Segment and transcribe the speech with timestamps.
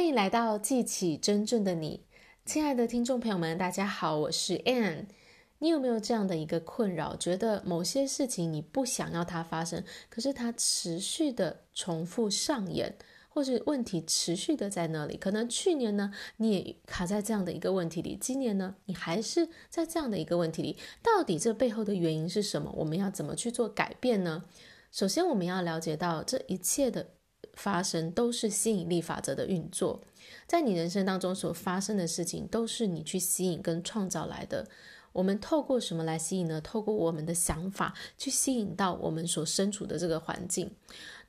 [0.00, 2.06] 欢迎来到记起真正的你，
[2.46, 5.04] 亲爱的听众朋友们，大家好，我是 Ann。
[5.58, 7.14] 你有没有这样的一个困扰？
[7.14, 12.96] 觉得某些事情你不想要它发生，可是它持续的重复上演，
[13.28, 15.18] 或是问题持续的在那里？
[15.18, 20.78] 可能去年呢，你也卡在这样的一个问题里，今年呢，你还是在这样的一个问题里。
[21.02, 22.72] 到底这背后的原因是什么？
[22.74, 24.44] 我们要怎么去做改变呢？
[24.90, 27.08] 首先，我们要了解到这一切的。
[27.54, 30.00] 发生都是吸引力法则的运作，
[30.46, 34.66] 在你人生当中所发生的事情，都是你去吸引跟创造来的。
[35.12, 36.60] 我们透过什么来吸引呢？
[36.60, 40.70] 透过我们的想法去吸引到我们所身处的这个环境。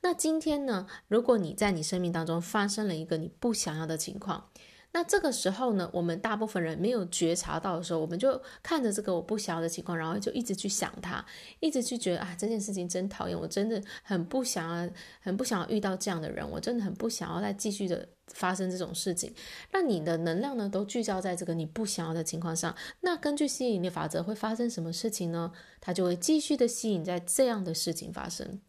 [0.02, 4.48] 那今天呢，如果你在你生命当中发生了一个你不想要的情况，
[4.92, 11.24] 那这个时候呢，我们大部分人没有觉察到的时候，我们就看着这个我不想要的情况，然后就一直去想它，
[11.60, 19.34] 一直去觉得啊，这件事情真讨厌，我真的很不想要，很不想要遇到这样的人，我真的很不想要再继续的发生这种事情。
[19.72, 22.74] 那你的能量呢，都聚焦在这个你不想要的情况上。
[23.00, 25.50] 那根据吸引力法则会发生什么事情呢？
[25.80, 28.60] 它就会继续的吸引在这样的事情发生。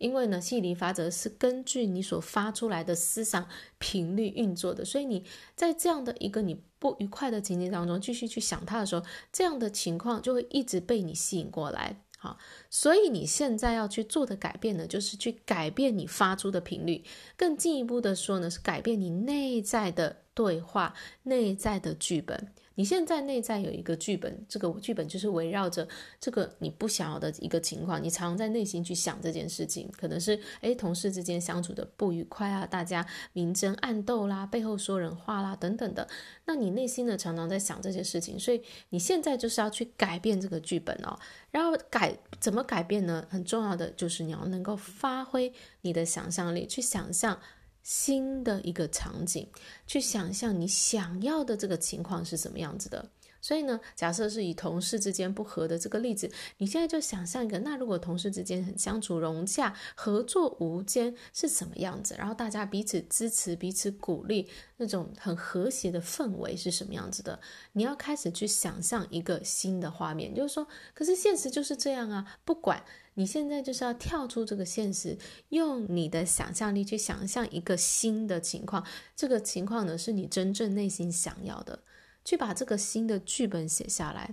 [0.00, 3.46] 因为呢，吸引力法则是根据你所发出来的思想
[3.78, 12.02] 频率运作的，所以你在这样的一个你不愉快的情境当中继续去想它的时候，这样的情况就会一直被你吸引过来。
[12.16, 12.38] 好，
[12.70, 17.04] 所以你现在要去做的改变呢，就是去改变你发出的频率。
[17.36, 22.52] 更进一步的说呢，是改变你内在的对话、内在的剧本。
[22.80, 25.86] 你现在内在有一个剧本，这个剧本就是围绕着
[26.18, 36.08] 这个你不想要的一个情况，你常常在内心去想这件事情，可能是诶，同事之间相处的不愉快啊，大家明争暗斗啦，背后说人话啦等等的，
[36.46, 41.18] 那你内心呢常常在想这些事情，所以你现在就是要去改变这个剧本哦，
[41.50, 43.26] 然后改怎么改变呢？
[43.28, 47.38] 很重要的就是你要能够发挥你的想象力，去想象。
[47.82, 49.46] 新的一个场景，
[49.86, 53.10] 去想象你想要的这个情况是什么样子的。
[53.40, 62.14] 所以呢，假设是以同事之间不和的这个例子，你现在就想象一个，那如果同事之间很相处融洽、合作无间是什么样子？
[62.18, 67.40] 然后大家彼此支持、彼此鼓励，那种很和谐的氛围是什么样子的？
[67.72, 72.84] 你要开始去想象一个新的画面，就是说，可是现实就是这样啊，不管。
[73.14, 75.18] 你现在就是要跳出这个现实，
[75.50, 78.86] 用你的想象力去想象一个新的情况。
[79.14, 81.82] 这个情况呢，是你真正内心想要的，
[82.24, 84.30] 去把这个新的剧本写下来。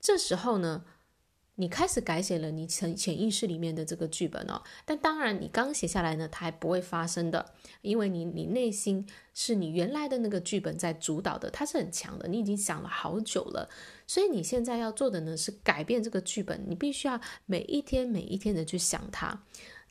[0.00, 0.84] 这时候呢，
[1.56, 13.68] 你开始改写了你潜潜意识里面的这个剧本哦，但当然你刚写下来呢，它还不会发生的，因为你你内心是你原来的那个剧本在主导的，它是很强的，你已经想了好久了，
[14.06, 19.42] 所以你现在要做的呢是改变这个剧本，你必须要每一天每一天的去想它，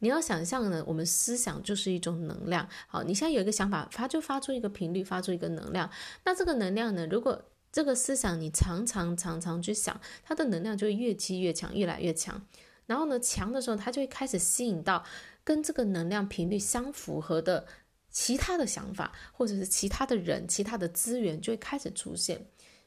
[0.05, 5.89] 你要想象呢，我们思想就是一种能量，好，你现在有一个想法，发就发出一个频率，发出一个能量，
[6.25, 12.39] 那这个能量呢，如果这个思想你常常常常去想，它的能量就会越积越强，越来越强。
[12.85, 15.03] 然后呢，强的时候，它就会开始吸引到
[15.43, 17.66] 跟这个能量频率相符合的
[18.11, 22.45] 其他的想法，或者是其他的人、其他的资源就会开始出现。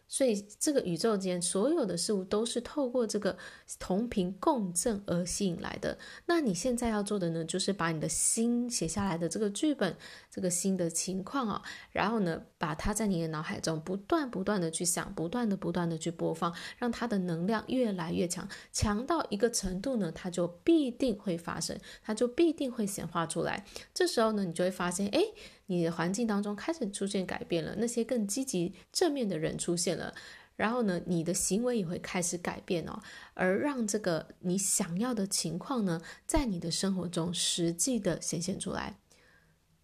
[0.09, 3.37] 所以，这个宇宙间所有的事物都是透过这个
[3.79, 5.99] 同频共振而吸引来的。
[6.25, 9.95] 那你现在要做的呢，就是把你的心写下来的这个剧本，
[10.31, 23.67] 这个新的情况啊，然后呢，把它在你的脑海中不断不断的去想，不断的不断的去播放，让它的能量越来越强，强到一个程度呢，它就必定会发生，它就必定会显化出来。
[23.93, 25.23] 这时候呢，你就会发现，哎。
[25.71, 30.15] 你的环境当中开始出现改变了，那些更积极正面的人出现了，
[30.57, 33.01] 然后呢，你的行为也会开始改变哦，
[33.35, 38.99] 而让这个你想要的情况呢，在你的生活中实际的显现出来。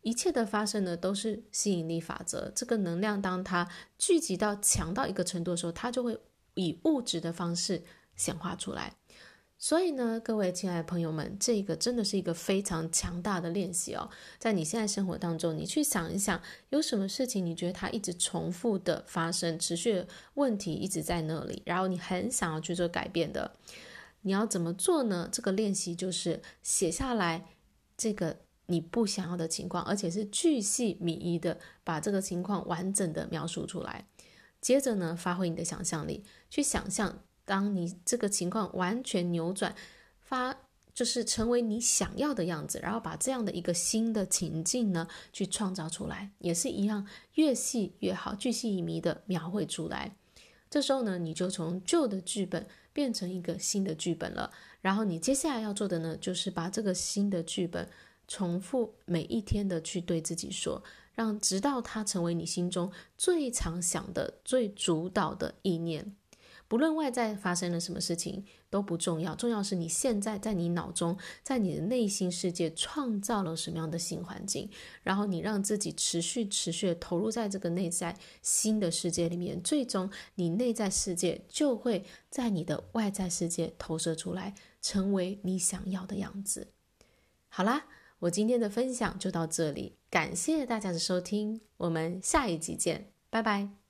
[0.00, 2.50] 一切的发生呢，都是吸引力法则。
[2.54, 6.18] 这个能量当它聚集到强到一个程度的时候，它就会
[6.54, 7.82] 以物质的方式
[8.16, 8.96] 显化出来。
[9.64, 14.10] 所以呢，各位亲爱的朋友们，这个真的是一个非常强大的练习哦。
[14.38, 16.38] 在你现在生活当中，你去想一想，
[16.68, 23.56] 有什么事情你觉得它一直重复的发生，持续问题一直在那里，然后你很想要去做改变的，
[24.20, 25.30] 你要怎么做呢？
[25.32, 27.46] 这个练习就是写下来
[27.96, 34.06] 这个你不想要的情况，而且是巨细靡遗的把这个情况完整的描述出来。
[34.60, 37.20] 接着呢，发挥你的想象力，去想象。
[37.44, 39.74] 当你这个情况完全扭转，
[40.20, 40.56] 发
[40.94, 50.16] 就是成为你想要的样子，然后把这样的一个新的情境呢，去创造出来，也是一样，越细越好，巨细靡遗的描绘出来。
[50.70, 54.50] 这时候呢，你就从旧的剧本变成一个新的剧本了。
[54.80, 57.88] 然后你接下来要做的呢，就是把这个新的剧本
[58.26, 60.82] 重复每一天的去对自己说，
[61.14, 66.14] 让直到它成为你心中最常想的、最主导的意念。
[66.74, 74.68] 不论外在发生了什么事情都不重要，重要是你现在在你脑中，在你的内心世界创造了什么样的新环境，
[75.04, 86.66] 然后你让自己持续持续的投入在这个内在新的世界里面，最终你内在世界就会在你的外在世界投射出来，成为你想要的样子。
[87.48, 87.86] 好啦，
[88.18, 93.83] 我今天的分享就到这里，感谢大家的收听，我们下一集见，拜拜。